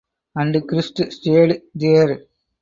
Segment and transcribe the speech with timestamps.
[0.35, 2.23] And Christ stayed there.